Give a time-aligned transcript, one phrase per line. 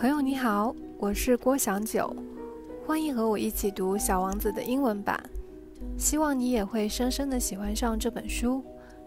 [0.00, 2.16] 朋友你好，我是郭祥九，
[2.86, 5.22] 欢迎和我一起读《小王子》的英文版。
[5.98, 8.64] 希望你也会深深的喜欢上这本书，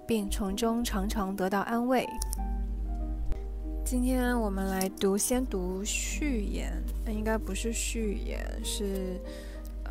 [0.07, 2.07] 并从中常常得到安慰。
[3.83, 6.71] 今天我们来读，先读序言，
[7.07, 9.19] 应该不是序言，是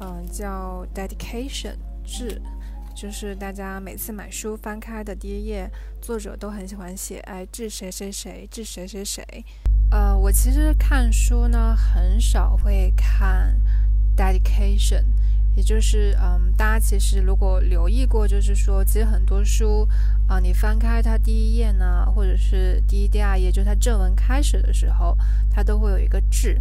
[0.01, 1.75] 嗯叫 dedication
[2.05, 2.41] 致，
[2.95, 5.69] 就是大家每次买书翻开的第一页，
[6.01, 9.45] 作者都很喜欢写，哎，致谁谁谁，致谁谁谁。
[9.93, 13.55] 呃，我其实看书呢，很少会看
[14.17, 15.05] dedication，
[15.55, 19.87] 也就是，嗯，大家其实如果留意过，就是说，其实很多书
[20.27, 25.15] 啊，你翻开它第一页呢，或者是第一、第二页，就是它正文开始的时候，
[25.51, 26.59] 它都会有一个致，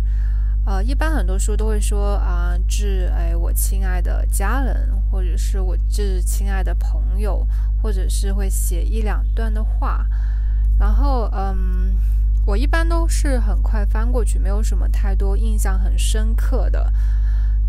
[0.66, 7.48] 呃，一般很多书都会说啊，致哎我亲爱的家人，或者是我致亲爱的朋友，
[7.82, 10.06] 或者是会写一两段的话，
[10.78, 11.96] 然后，嗯。
[12.46, 16.92] 我一般都是很快翻过去，没有什么太多印象很深刻的。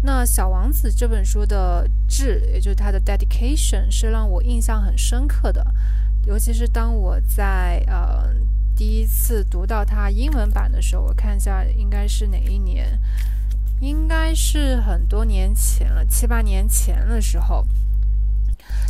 [0.03, 5.65] 那《小王子》这本书的致，也就是它的 dedication，是让我印象很深刻的。
[6.25, 8.33] 尤其是当我在呃
[8.75, 12.99] 第一次读到它英文版的时候，我看一下应该是哪一年，
[13.81, 17.67] 应该是很多年前了，七八年前的时候。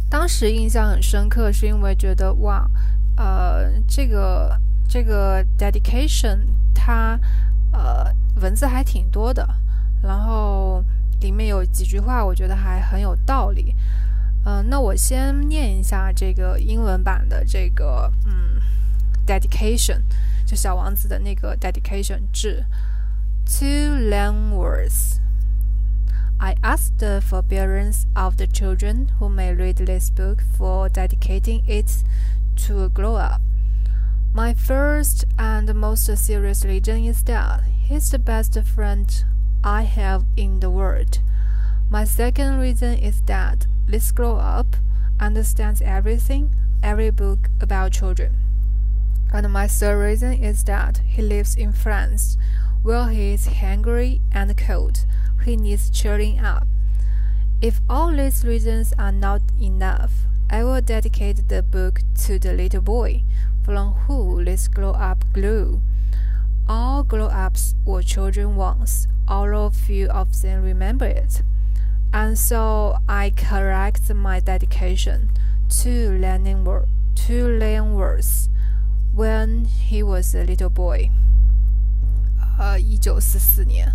[0.08, 2.70] 当时印象很深刻，是因为觉得哇，
[3.16, 4.56] 呃，这个。
[4.91, 6.39] 这个 dedication
[6.73, 7.19] 它
[7.71, 8.11] 呃
[8.41, 9.47] 文字还挺多的，
[10.01, 10.83] 然后
[11.21, 13.75] 里面有几句话我觉得还很有道理。
[14.45, 18.61] 嗯，那我先念一下这个英文版的这个嗯
[19.25, 20.01] dedication，
[20.45, 22.65] 就小王子的那个 dedication 致
[23.45, 31.63] To Langworth。I ask the forbearance of the children who may read this book for dedicating
[31.65, 32.05] it
[32.67, 33.41] to a grow up.
[34.34, 39.24] My first and most serious reason is that he's the best friend
[39.62, 41.18] I have in the world.
[41.90, 44.76] My second reason is that this grow up
[45.20, 46.50] understands everything,
[46.82, 48.38] every book about children.
[49.34, 52.38] And my third reason is that he lives in France,
[52.82, 55.04] where he is hungry and cold.
[55.44, 56.66] He needs cheering up.
[57.60, 60.12] If all these reasons are not enough,
[60.48, 63.24] I will dedicate the book to the little boy
[63.63, 65.81] from who this glow up grew.
[66.67, 71.41] All glow ups were children once, although few of them remember it.
[72.11, 75.29] And so I correct my dedication
[75.81, 76.87] to Leonard,
[77.27, 78.47] to Leonworth
[79.13, 81.09] when he was a little boy.
[82.57, 83.93] 呃，一九四四年。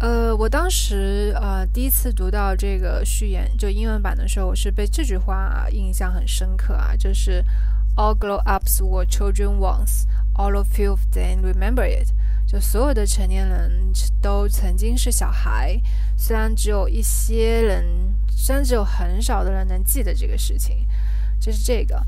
[0.00, 7.44] 呃，我当时呃第一次读到这个序言，就英文版的时候，我是被这句话印象很深刻啊，就是
[7.95, 10.05] All grown-ups were children once.
[10.35, 12.09] All of few of them remember it.
[12.47, 15.79] 就所有的成年人都曾经是小孩，
[16.17, 17.85] 虽然只有一些人，
[18.29, 20.85] 虽然只有很少的人能记得这个事情。
[21.39, 22.01] 就是这个，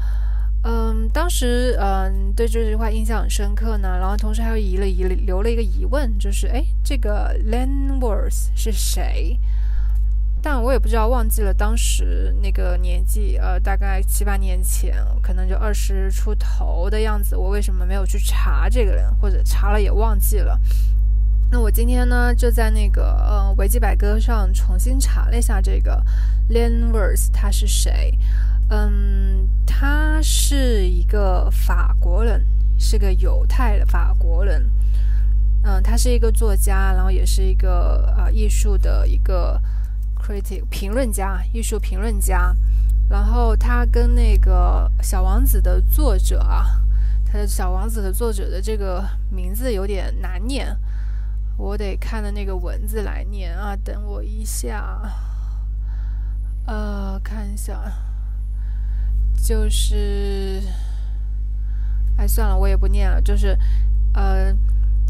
[0.64, 3.98] 嗯，当时嗯对这句话印象很深刻呢。
[4.00, 9.38] 然后同时还有疑了疑留了一个疑问，就是哎，这个 Landworth 是谁？
[10.46, 17.36] 但我也不知道，忘记了当时那个年纪，呃，大概七八年前，可能就二十出头的样子。
[17.36, 20.56] 我为什么没有去查这个人，或者查了也忘记了？
[21.50, 26.00] 那我今天呢，就在那个呃维基百科上重新查了一下这个
[26.52, 28.16] Lanvers 他是谁？
[28.70, 32.46] 嗯，他是一个法国人，
[32.78, 34.70] 是个犹太的法国人。
[35.64, 39.60] 嗯，他是一个作家，然后也是一个呃艺术的一个。
[40.26, 42.56] Critic 评论家，艺术评论家，
[43.08, 46.82] 然后他跟那个《小王子》的作者啊，
[47.24, 50.76] 他的《小王子》的作者的这个名字有点难念，
[51.58, 53.76] 我得看的那个文字来念啊。
[53.76, 55.00] 等我一下，
[56.66, 57.80] 呃，看一下，
[59.38, 60.60] 就是，
[62.18, 63.56] 哎，算了，我也不念了，就是，
[64.16, 64.52] 呃。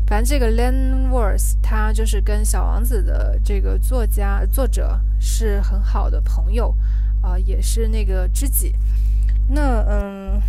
[0.07, 6.75] 反正这个 Landworth 他就是跟小王子的这个作家作者是很好的朋友，
[7.21, 8.75] 啊，也是那个知己。
[9.47, 10.41] 那嗯，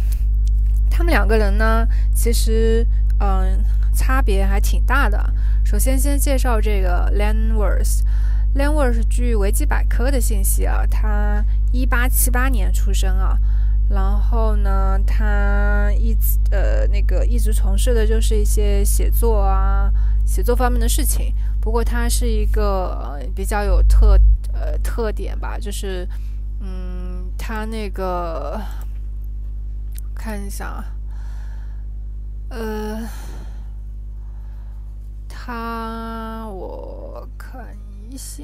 [0.91, 2.87] 他们两个人呢，其实
[3.21, 3.65] 嗯
[3.95, 5.33] 差别还挺大的。
[5.65, 13.39] 首先先介绍这个 Landworth，Landworth 据维基百科的信息啊，他一八七八年出生啊。
[13.89, 19.91] 然后呢，他一直呃那个一直从事的就是一些写作啊，
[20.25, 21.33] 写作方面的事情。
[21.61, 24.19] 不过他是一个比较有特
[24.53, 26.09] 呃特点吧，就是
[26.61, 28.61] 嗯，他那个
[30.15, 30.85] 看一下啊，
[32.49, 33.09] 呃，
[35.29, 37.77] 他我看
[38.11, 38.43] 一下，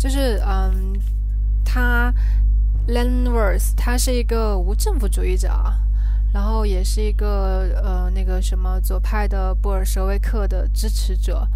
[0.00, 0.98] 就是嗯，
[1.62, 2.10] 他
[2.88, 5.50] Lenworth 他是一个无政府主义者，
[6.32, 11.46] 然后也是一个呃那个什么左派的布尔什维克的支持者，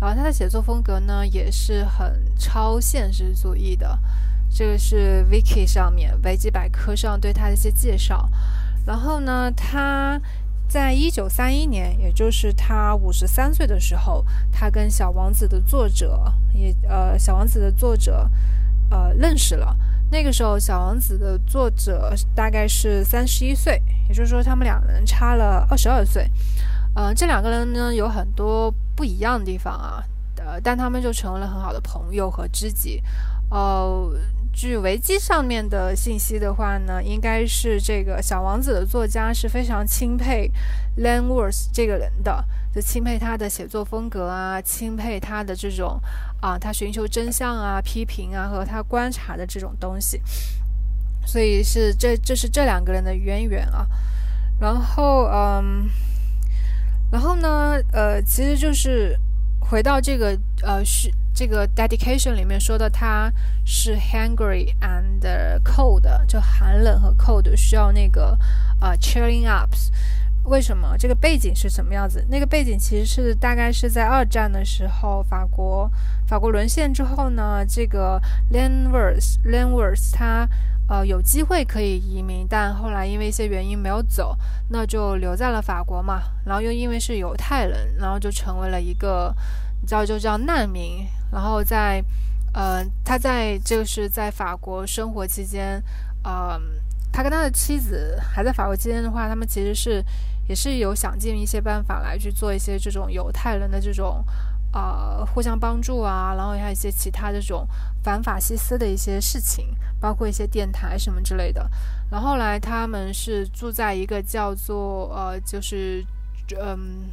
[0.00, 3.98] 然后他的写作风格呢也是很超现实主义的。
[4.48, 8.30] 这个是 Wiki 上面维基百科上对他的一些介绍。
[8.86, 10.18] 然后呢，他
[10.70, 18.30] 在一九三一年，也就是他五十三岁的时候，他跟《小王子》的作者也呃，《小王子》的作者
[18.88, 19.76] 呃认识了。
[20.12, 26.30] 那个时候，《小王子》的作者大概是三十一岁，也就是说，他们两人差了二十二岁。
[26.94, 30.04] 呃，这两个人呢有很多不一样的地方啊，
[30.36, 33.02] 呃，但他们就成为了很好的朋友和知己。
[33.50, 34.12] 哦。
[34.52, 40.50] 据维基上面的信息的话呢，应该是这个小王子的作家是非常钦佩
[40.98, 42.44] Lenworth 这个人的，
[42.74, 45.98] 就钦佩他的写作风格啊，钦佩他的这种
[46.40, 50.20] 啊，他寻求真相啊、批评啊和他观察的这种东西，
[51.24, 53.86] 所以是这这是这两个人的渊源啊。
[54.58, 55.88] 然后嗯，
[57.10, 59.16] 然后呢，呃，其实就是
[59.60, 61.10] 回到这个呃是。
[61.32, 63.32] 这个 dedication 里面说的，他
[63.64, 65.20] 是 hungry and
[65.64, 68.36] cold，就寒冷和 cold 需要那个
[68.80, 69.88] 呃 cheering ups。
[70.44, 70.96] 为什么？
[70.98, 72.24] 这个背景是什么样子？
[72.28, 75.90] 那个背景其实是大概是在二战的时候，法国
[76.26, 80.48] 法国沦陷之后呢，这个 Lenworth Lenworth 他
[80.88, 84.36] 呃有机会可以移民，但后来因为一些原因没有走，
[84.68, 86.22] 那就留在了法国嘛。
[86.44, 89.34] 然后又因为是犹太人，然后就成为了一个。
[89.80, 92.04] 你知道就叫难民，然后在，
[92.52, 95.82] 呃，他在就是在法国生活期间，
[96.22, 96.60] 呃，
[97.12, 100.04] 他跟他的妻子还在法国期间的话，他们其实是
[100.48, 104.24] 也是有想尽一些办法来去做一些这种犹太人的这种，
[104.72, 107.66] 呃，互相帮助啊，然后还有一些其他这种
[108.02, 111.68] 反法西斯的一些事情，包括一些电台什么之类的。
[112.10, 116.04] 然后来他们是住在一个叫做呃，就是
[116.60, 117.08] 嗯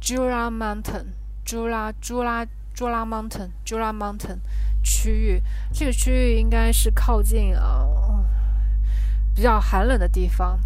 [0.00, 1.06] ，Jura Mountain。
[1.48, 4.36] 朱拉朱拉朱拉 Mountain 朱拉 Mountain
[4.82, 5.42] 区域，
[5.72, 7.88] 这个区域应该是靠近啊
[9.34, 10.60] 比较寒冷的地方，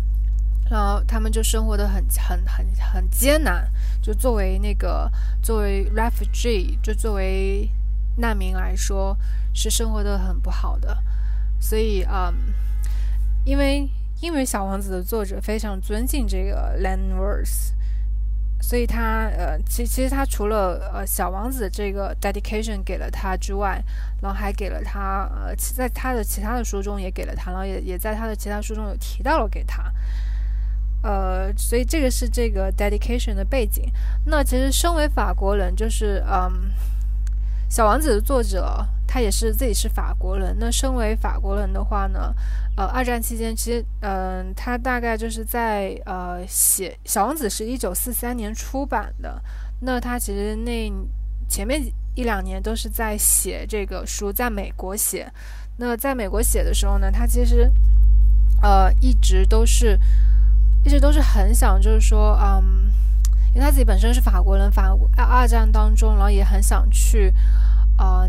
[0.69, 3.71] 然后他们就生活的很很很很艰难，
[4.03, 5.09] 就作为那个
[5.41, 7.71] 作为 refugee 就作为
[8.17, 9.17] 难民来说
[9.55, 11.01] 是生活的很不好的，
[11.61, 12.35] 所以啊，
[13.45, 13.89] 因为
[14.21, 17.71] 因为小王子的作者非常尊敬这个 Landworth。
[18.63, 23.83] 所以他呃，其其实他除了呃小王子这个 dedication 给了他之外，
[24.23, 29.93] 然后还给了他呃，在他的其他的书中也给了他，然后也也在他的其他书中有提到了给他，
[31.03, 33.91] 呃，所以这个是这个 dedication 的背景。
[34.27, 36.71] 那其实身为法国人，就是嗯，
[37.69, 38.87] 小王子的作者。
[39.05, 40.57] 他也是自己是法国人。
[40.59, 42.35] 那身为法国人的话呢，
[42.75, 49.41] 呃，二战期间其实，嗯，他大概就是在呃写《小王子》是一九四三年出版的。
[49.81, 50.91] 那他其实那
[51.49, 51.83] 前面
[52.15, 55.31] 一两年都是在写这个书，在美国写。
[55.77, 57.71] 那在美国写的时候呢，他其实
[58.63, 59.99] 呃一直都是
[60.83, 62.91] 一直都是很想，就是说，嗯，
[63.55, 67.35] 因为他自己本身是法国人，法二二战当中，然后也很想去，
[67.99, 68.27] 啊。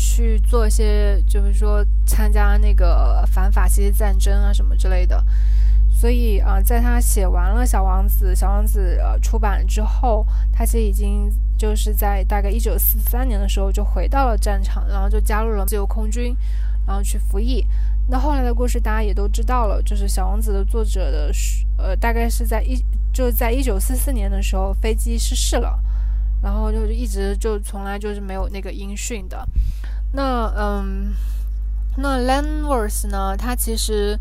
[0.00, 5.22] 去做一些，就是说参加那个反法西斯战争啊什么之类的。
[5.90, 16.34] 所以啊，在他写完了《小王子》，《小王子》呃出版之后，他其实已经就是在大概一九四三年的时候就回到了战场，然后就加入了自由空军，
[16.86, 17.66] 然后去服役。
[18.08, 21.30] 那后来的故事大家也都知道了，就是《小王子》的作者的
[21.76, 25.78] 呃，大概是在一就在一九四四年的时候飞机失事了，
[26.42, 29.46] 然后就一直就从来就是没有那个音讯的。
[30.12, 31.14] 那嗯，
[31.96, 33.36] 那 Lenworth 呢？
[33.36, 34.18] 他其实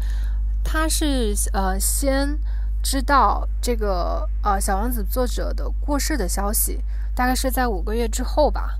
[0.64, 2.38] 他是呃先
[2.84, 6.80] 知道这个呃小王子作者的过世的消息，
[7.16, 8.78] 大概是在五个月之后吧。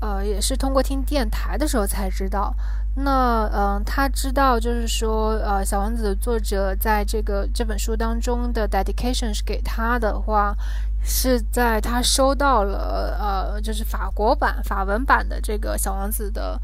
[0.00, 2.54] 呃，也是通过听电台的时候才知道。
[2.96, 10.54] 那嗯，他知道就是说呃小王子作者在这个这本书当中的 dedication 是给他的话。
[11.02, 16.60] 是在他收到了呃，就是法国版法文版的这个小王子的，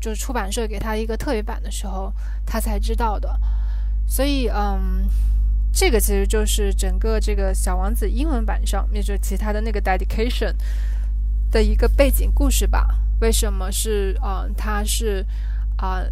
[0.00, 2.12] 就是出版社给他一个特别版的时候，
[2.44, 3.38] 他才知道的。
[4.06, 5.08] 所以，嗯，
[5.72, 10.54] 这个其实就是整个这个小王子英文版上面，就其他的那个 dedication
[11.50, 12.98] 的一个背景故事吧。
[13.20, 15.24] 为什么是嗯，他是
[15.76, 16.02] 啊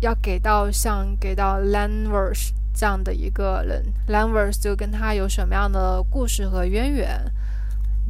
[0.00, 7.20] 要给到像给到 Lanvers 这样的一个人，Lanvers 就跟他有什么样的故事和渊源？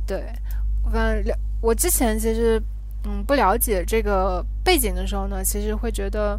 [0.06, 0.32] 对，
[0.92, 2.62] 反正我之前其实
[3.04, 6.38] 嗯不了解这个背景的时候呢，其实会觉得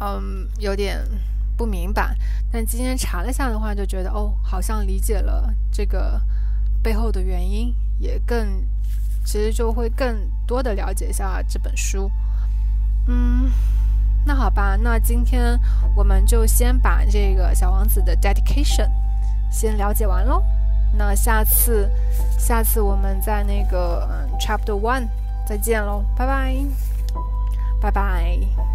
[0.00, 0.98] 嗯有点
[1.56, 2.14] 不明白，
[2.50, 6.20] 但今天查了下的话，就觉得哦，好像理解了这个
[6.82, 8.66] 背后的原因，也更
[9.24, 12.10] 其实就会更多的了解一下这本书，
[13.06, 13.50] 嗯。
[14.24, 15.58] 那好吧，那今天
[15.96, 18.88] 我们就先把这个小王子的 dedication
[19.50, 20.42] 先了解完喽。
[20.94, 21.90] 那下次，
[22.38, 24.06] 下次我们在那个
[24.38, 25.08] chapter one
[25.46, 26.54] 再见喽，拜拜，
[27.80, 28.71] 拜拜。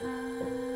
[0.00, 0.69] time.